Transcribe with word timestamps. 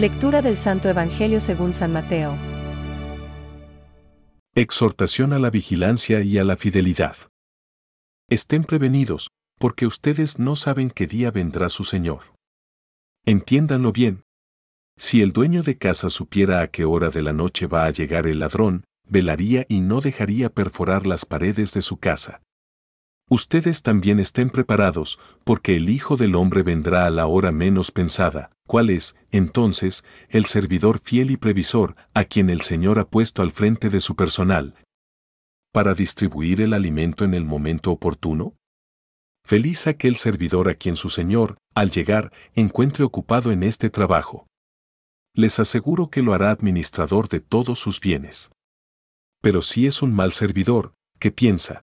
Lectura 0.00 0.40
del 0.40 0.56
Santo 0.56 0.88
Evangelio 0.88 1.42
según 1.42 1.74
San 1.74 1.92
Mateo. 1.92 2.34
Exhortación 4.54 5.34
a 5.34 5.38
la 5.38 5.50
vigilancia 5.50 6.22
y 6.22 6.38
a 6.38 6.44
la 6.44 6.56
fidelidad. 6.56 7.18
Estén 8.30 8.64
prevenidos, 8.64 9.28
porque 9.58 9.84
ustedes 9.84 10.38
no 10.38 10.56
saben 10.56 10.88
qué 10.88 11.06
día 11.06 11.30
vendrá 11.30 11.68
su 11.68 11.84
Señor. 11.84 12.22
Entiéndanlo 13.26 13.92
bien. 13.92 14.22
Si 14.96 15.20
el 15.20 15.32
dueño 15.32 15.62
de 15.62 15.76
casa 15.76 16.08
supiera 16.08 16.62
a 16.62 16.68
qué 16.68 16.86
hora 16.86 17.10
de 17.10 17.20
la 17.20 17.34
noche 17.34 17.66
va 17.66 17.84
a 17.84 17.90
llegar 17.90 18.26
el 18.26 18.38
ladrón, 18.38 18.84
velaría 19.06 19.66
y 19.68 19.82
no 19.82 20.00
dejaría 20.00 20.48
perforar 20.48 21.06
las 21.06 21.26
paredes 21.26 21.74
de 21.74 21.82
su 21.82 21.98
casa. 21.98 22.40
Ustedes 23.32 23.82
también 23.82 24.18
estén 24.18 24.50
preparados, 24.50 25.20
porque 25.44 25.76
el 25.76 25.88
Hijo 25.88 26.16
del 26.16 26.34
Hombre 26.34 26.64
vendrá 26.64 27.06
a 27.06 27.10
la 27.10 27.28
hora 27.28 27.52
menos 27.52 27.92
pensada, 27.92 28.50
cuál 28.66 28.90
es, 28.90 29.14
entonces, 29.30 30.04
el 30.30 30.46
servidor 30.46 30.98
fiel 30.98 31.30
y 31.30 31.36
previsor, 31.36 31.94
a 32.12 32.24
quien 32.24 32.50
el 32.50 32.60
Señor 32.60 32.98
ha 32.98 33.08
puesto 33.08 33.42
al 33.42 33.52
frente 33.52 33.88
de 33.88 34.00
su 34.00 34.16
personal, 34.16 34.74
para 35.72 35.94
distribuir 35.94 36.60
el 36.60 36.72
alimento 36.72 37.24
en 37.24 37.34
el 37.34 37.44
momento 37.44 37.92
oportuno? 37.92 38.56
Feliz 39.44 39.86
aquel 39.86 40.16
servidor 40.16 40.68
a 40.68 40.74
quien 40.74 40.96
su 40.96 41.08
Señor, 41.08 41.58
al 41.72 41.92
llegar, 41.92 42.32
encuentre 42.54 43.04
ocupado 43.04 43.52
en 43.52 43.62
este 43.62 43.90
trabajo. 43.90 44.48
Les 45.36 45.60
aseguro 45.60 46.10
que 46.10 46.22
lo 46.22 46.34
hará 46.34 46.50
administrador 46.50 47.28
de 47.28 47.38
todos 47.38 47.78
sus 47.78 48.00
bienes. 48.00 48.50
Pero 49.40 49.62
si 49.62 49.86
es 49.86 50.02
un 50.02 50.12
mal 50.12 50.32
servidor, 50.32 50.94
¿qué 51.20 51.30
piensa? 51.30 51.82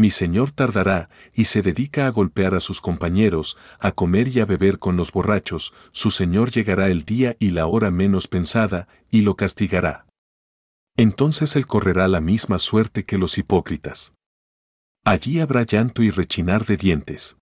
Mi 0.00 0.08
señor 0.08 0.50
tardará 0.50 1.10
y 1.34 1.44
se 1.44 1.60
dedica 1.60 2.06
a 2.06 2.10
golpear 2.10 2.54
a 2.54 2.60
sus 2.60 2.80
compañeros, 2.80 3.58
a 3.78 3.92
comer 3.92 4.28
y 4.28 4.40
a 4.40 4.46
beber 4.46 4.78
con 4.78 4.96
los 4.96 5.12
borrachos, 5.12 5.74
su 5.92 6.10
señor 6.10 6.50
llegará 6.50 6.88
el 6.88 7.04
día 7.04 7.36
y 7.38 7.50
la 7.50 7.66
hora 7.66 7.90
menos 7.90 8.26
pensada, 8.26 8.88
y 9.10 9.20
lo 9.20 9.36
castigará. 9.36 10.06
Entonces 10.96 11.54
él 11.54 11.66
correrá 11.66 12.08
la 12.08 12.22
misma 12.22 12.58
suerte 12.58 13.04
que 13.04 13.18
los 13.18 13.36
hipócritas. 13.36 14.14
Allí 15.04 15.38
habrá 15.38 15.64
llanto 15.64 16.02
y 16.02 16.10
rechinar 16.10 16.64
de 16.64 16.78
dientes. 16.78 17.36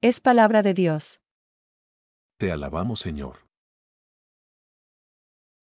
Es 0.00 0.22
palabra 0.22 0.62
de 0.62 0.72
Dios. 0.72 1.20
Te 2.38 2.52
alabamos, 2.52 3.00
Señor. 3.00 3.44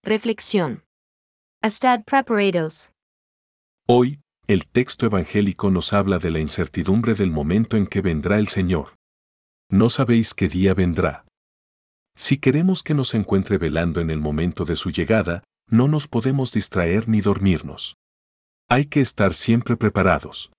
Reflexión. 0.03 0.83
Estad 1.63 2.03
preparados. 2.03 2.91
Hoy, 3.87 4.21
el 4.47 4.65
texto 4.65 5.05
evangélico 5.05 5.69
nos 5.71 5.91
habla 5.91 6.19
de 6.19 6.31
la 6.31 6.39
incertidumbre 6.39 7.15
del 7.15 7.31
momento 7.31 7.75
en 7.75 7.85
que 7.85 7.99
vendrá 7.99 8.39
el 8.39 8.47
Señor. 8.47 8.95
No 9.69 9.89
sabéis 9.89 10.33
qué 10.33 10.47
día 10.47 10.73
vendrá. 10.73 11.25
Si 12.15 12.37
queremos 12.37 12.81
que 12.81 12.93
nos 12.93 13.13
encuentre 13.13 13.57
velando 13.57 13.99
en 13.99 14.09
el 14.09 14.19
momento 14.19 14.63
de 14.63 14.77
su 14.77 14.89
llegada, 14.89 15.43
no 15.69 15.89
nos 15.89 16.07
podemos 16.07 16.53
distraer 16.53 17.09
ni 17.09 17.19
dormirnos. 17.19 17.97
Hay 18.69 18.85
que 18.85 19.01
estar 19.01 19.33
siempre 19.33 19.75
preparados. 19.75 20.49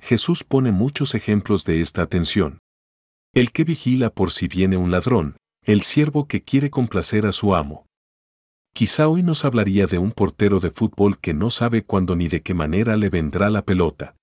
Jesús 0.00 0.44
pone 0.44 0.70
muchos 0.70 1.14
ejemplos 1.14 1.64
de 1.64 1.80
esta 1.80 2.02
atención. 2.02 2.58
El 3.34 3.52
que 3.52 3.64
vigila 3.64 4.10
por 4.10 4.30
si 4.30 4.48
viene 4.48 4.76
un 4.76 4.90
ladrón, 4.90 5.38
el 5.64 5.80
siervo 5.80 6.28
que 6.28 6.42
quiere 6.42 6.68
complacer 6.68 7.24
a 7.24 7.32
su 7.32 7.54
amo. 7.54 7.87
Quizá 8.78 9.08
hoy 9.08 9.24
nos 9.24 9.44
hablaría 9.44 9.88
de 9.88 9.98
un 9.98 10.12
portero 10.12 10.60
de 10.60 10.70
fútbol 10.70 11.18
que 11.18 11.34
no 11.34 11.50
sabe 11.50 11.82
cuándo 11.82 12.14
ni 12.14 12.28
de 12.28 12.42
qué 12.42 12.54
manera 12.54 12.96
le 12.96 13.10
vendrá 13.10 13.50
la 13.50 13.62
pelota. 13.62 14.14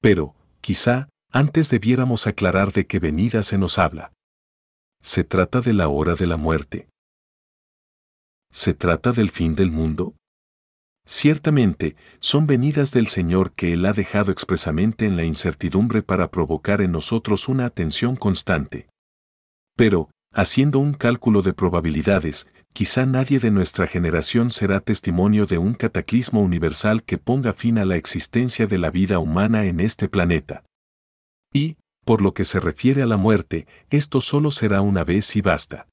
Pero, 0.00 0.34
quizá, 0.62 1.10
antes 1.30 1.68
debiéramos 1.68 2.26
aclarar 2.26 2.72
de 2.72 2.86
qué 2.86 3.00
venida 3.00 3.42
se 3.42 3.58
nos 3.58 3.78
habla. 3.78 4.14
¿Se 5.02 5.24
trata 5.24 5.60
de 5.60 5.74
la 5.74 5.88
hora 5.88 6.14
de 6.14 6.26
la 6.26 6.38
muerte? 6.38 6.88
¿Se 8.50 8.72
trata 8.72 9.12
del 9.12 9.28
fin 9.28 9.54
del 9.54 9.70
mundo? 9.70 10.14
Ciertamente, 11.04 11.96
son 12.18 12.46
venidas 12.46 12.92
del 12.92 13.08
Señor 13.08 13.52
que 13.52 13.74
Él 13.74 13.84
ha 13.84 13.92
dejado 13.92 14.32
expresamente 14.32 15.04
en 15.04 15.16
la 15.16 15.24
incertidumbre 15.24 16.02
para 16.02 16.30
provocar 16.30 16.80
en 16.80 16.92
nosotros 16.92 17.46
una 17.46 17.66
atención 17.66 18.16
constante. 18.16 18.88
Pero, 19.76 20.08
haciendo 20.36 20.80
un 20.80 20.92
cálculo 20.92 21.40
de 21.40 21.54
probabilidades, 21.54 22.46
quizá 22.74 23.06
nadie 23.06 23.38
de 23.38 23.50
nuestra 23.50 23.86
generación 23.86 24.50
será 24.50 24.80
testimonio 24.80 25.46
de 25.46 25.56
un 25.56 25.72
cataclismo 25.72 26.42
universal 26.42 27.02
que 27.04 27.16
ponga 27.16 27.54
fin 27.54 27.78
a 27.78 27.86
la 27.86 27.96
existencia 27.96 28.66
de 28.66 28.76
la 28.76 28.90
vida 28.90 29.18
humana 29.18 29.64
en 29.64 29.80
este 29.80 30.10
planeta. 30.10 30.62
Y, 31.54 31.78
por 32.04 32.20
lo 32.20 32.34
que 32.34 32.44
se 32.44 32.60
refiere 32.60 33.00
a 33.00 33.06
la 33.06 33.16
muerte, 33.16 33.66
esto 33.88 34.20
solo 34.20 34.50
será 34.50 34.82
una 34.82 35.04
vez 35.04 35.34
y 35.36 35.40
basta. 35.40 35.88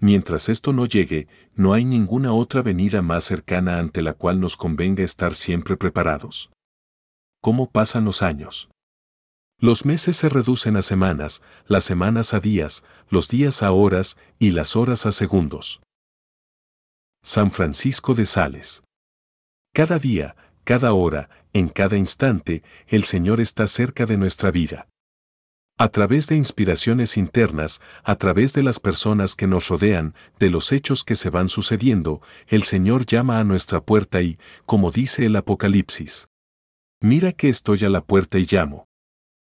Mientras 0.00 0.48
esto 0.48 0.72
no 0.72 0.86
llegue, 0.86 1.28
no 1.54 1.74
hay 1.74 1.84
ninguna 1.84 2.32
otra 2.32 2.62
venida 2.62 3.02
más 3.02 3.24
cercana 3.24 3.78
ante 3.78 4.00
la 4.00 4.14
cual 4.14 4.40
nos 4.40 4.56
convenga 4.56 5.04
estar 5.04 5.34
siempre 5.34 5.76
preparados. 5.76 6.50
¿Cómo 7.42 7.70
pasan 7.70 8.06
los 8.06 8.22
años? 8.22 8.70
Los 9.62 9.84
meses 9.84 10.16
se 10.16 10.30
reducen 10.30 10.78
a 10.78 10.82
semanas, 10.82 11.42
las 11.66 11.84
semanas 11.84 12.32
a 12.32 12.40
días, 12.40 12.82
los 13.10 13.28
días 13.28 13.62
a 13.62 13.72
horas 13.72 14.16
y 14.38 14.52
las 14.52 14.74
horas 14.74 15.04
a 15.04 15.12
segundos. 15.12 15.82
San 17.22 17.50
Francisco 17.50 18.14
de 18.14 18.24
Sales. 18.24 18.82
Cada 19.74 19.98
día, 19.98 20.34
cada 20.64 20.94
hora, 20.94 21.28
en 21.52 21.68
cada 21.68 21.98
instante, 21.98 22.62
el 22.86 23.04
Señor 23.04 23.38
está 23.38 23.66
cerca 23.66 24.06
de 24.06 24.16
nuestra 24.16 24.50
vida. 24.50 24.88
A 25.76 25.90
través 25.90 26.26
de 26.28 26.36
inspiraciones 26.36 27.18
internas, 27.18 27.82
a 28.02 28.16
través 28.16 28.54
de 28.54 28.62
las 28.62 28.80
personas 28.80 29.34
que 29.34 29.46
nos 29.46 29.68
rodean, 29.68 30.14
de 30.38 30.48
los 30.48 30.72
hechos 30.72 31.04
que 31.04 31.16
se 31.16 31.28
van 31.28 31.50
sucediendo, 31.50 32.22
el 32.48 32.62
Señor 32.62 33.04
llama 33.04 33.38
a 33.38 33.44
nuestra 33.44 33.82
puerta 33.82 34.22
y, 34.22 34.38
como 34.64 34.90
dice 34.90 35.26
el 35.26 35.36
Apocalipsis, 35.36 36.28
Mira 37.02 37.32
que 37.32 37.50
estoy 37.50 37.84
a 37.84 37.90
la 37.90 38.02
puerta 38.02 38.38
y 38.38 38.46
llamo. 38.50 38.89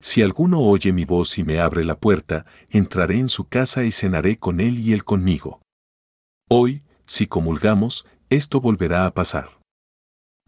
Si 0.01 0.23
alguno 0.23 0.61
oye 0.61 0.91
mi 0.91 1.05
voz 1.05 1.37
y 1.37 1.43
me 1.43 1.59
abre 1.59 1.85
la 1.85 1.99
puerta, 1.99 2.47
entraré 2.69 3.19
en 3.19 3.29
su 3.29 3.47
casa 3.47 3.83
y 3.83 3.91
cenaré 3.91 4.39
con 4.39 4.59
él 4.59 4.79
y 4.79 4.93
él 4.93 5.03
conmigo. 5.03 5.61
Hoy, 6.49 6.83
si 7.05 7.27
comulgamos, 7.27 8.07
esto 8.29 8.59
volverá 8.59 9.05
a 9.05 9.13
pasar. 9.13 9.59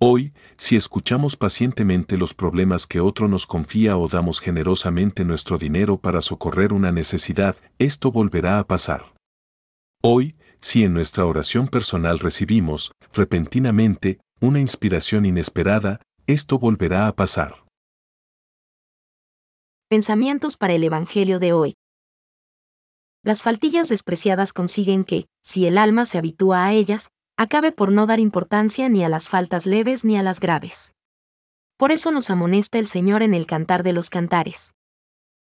Hoy, 0.01 0.33
si 0.57 0.75
escuchamos 0.75 1.37
pacientemente 1.37 2.17
los 2.17 2.33
problemas 2.33 2.87
que 2.87 2.99
otro 2.99 3.27
nos 3.27 3.45
confía 3.45 3.95
o 3.95 4.07
damos 4.07 4.39
generosamente 4.39 5.23
nuestro 5.23 5.59
dinero 5.59 5.99
para 5.99 6.21
socorrer 6.21 6.73
una 6.73 6.91
necesidad, 6.91 7.55
esto 7.77 8.11
volverá 8.11 8.57
a 8.57 8.65
pasar. 8.65 9.13
Hoy, 10.01 10.35
si 10.59 10.83
en 10.83 10.93
nuestra 10.93 11.27
oración 11.27 11.67
personal 11.67 12.17
recibimos, 12.17 12.91
repentinamente, 13.13 14.19
una 14.41 14.59
inspiración 14.59 15.27
inesperada, 15.27 16.01
esto 16.25 16.57
volverá 16.57 17.07
a 17.07 17.15
pasar. 17.15 17.63
Pensamientos 19.93 20.57
para 20.57 20.73
el 20.73 20.83
Evangelio 20.83 21.37
de 21.37 21.53
hoy. 21.53 21.75
Las 23.21 23.43
faltillas 23.43 23.89
despreciadas 23.89 24.51
consiguen 24.51 25.05
que, 25.05 25.27
si 25.43 25.67
el 25.67 25.77
alma 25.77 26.05
se 26.05 26.17
habitúa 26.17 26.65
a 26.65 26.73
ellas, 26.73 27.11
acabe 27.37 27.71
por 27.71 27.91
no 27.91 28.07
dar 28.07 28.19
importancia 28.19 28.89
ni 28.89 29.03
a 29.03 29.07
las 29.07 29.29
faltas 29.29 29.67
leves 29.67 30.03
ni 30.03 30.17
a 30.17 30.23
las 30.23 30.39
graves. 30.39 30.95
Por 31.77 31.91
eso 31.91 32.09
nos 32.09 32.31
amonesta 32.31 32.79
el 32.79 32.87
Señor 32.87 33.21
en 33.21 33.35
el 33.35 33.45
Cantar 33.45 33.83
de 33.83 33.93
los 33.93 34.09
Cantares. 34.09 34.73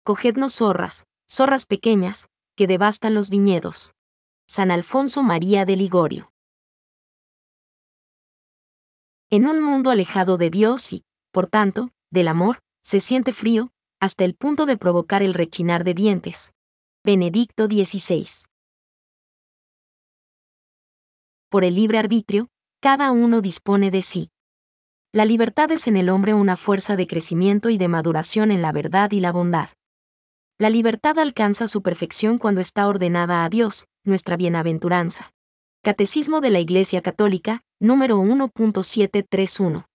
Cogednos 0.03 0.55
zorras, 0.55 1.05
zorras 1.29 1.67
pequeñas, 1.67 2.27
que 2.55 2.65
devastan 2.65 3.13
los 3.13 3.29
viñedos. 3.29 3.93
San 4.47 4.71
Alfonso 4.71 5.21
María 5.21 5.63
de 5.65 5.75
Ligorio. 5.75 6.31
En 9.29 9.45
un 9.45 9.61
mundo 9.61 9.91
alejado 9.91 10.37
de 10.37 10.49
Dios 10.49 10.91
y, 10.91 11.03
por 11.31 11.45
tanto, 11.45 11.91
del 12.09 12.27
amor, 12.27 12.57
se 12.81 12.99
siente 12.99 13.31
frío, 13.31 13.71
hasta 13.99 14.25
el 14.25 14.35
punto 14.35 14.65
de 14.65 14.77
provocar 14.77 15.23
el 15.23 15.33
rechinar 15.33 15.83
de 15.83 15.93
dientes. 15.93 16.53
Benedicto 17.03 17.65
XVI 17.65 18.49
por 21.49 21.63
el 21.63 21.75
libre 21.75 21.97
arbitrio, 21.97 22.47
cada 22.79 23.11
uno 23.11 23.41
dispone 23.41 23.91
de 23.91 24.01
sí. 24.01 24.29
La 25.11 25.25
libertad 25.25 25.71
es 25.71 25.87
en 25.87 25.97
el 25.97 26.09
hombre 26.09 26.35
una 26.35 26.55
fuerza 26.55 26.95
de 26.95 27.07
crecimiento 27.07 27.69
y 27.69 27.77
de 27.77 27.87
maduración 27.87 28.51
en 28.51 28.61
la 28.61 28.71
verdad 28.71 29.11
y 29.11 29.19
la 29.19 29.31
bondad. 29.31 29.69
La 30.59 30.69
libertad 30.69 31.17
alcanza 31.17 31.67
su 31.67 31.81
perfección 31.81 32.37
cuando 32.37 32.61
está 32.61 32.87
ordenada 32.87 33.43
a 33.43 33.49
Dios, 33.49 33.87
nuestra 34.03 34.37
bienaventuranza. 34.37 35.31
Catecismo 35.83 36.41
de 36.41 36.51
la 36.51 36.59
Iglesia 36.59 37.01
Católica, 37.01 37.61
número 37.79 38.19
1.731. 38.19 39.88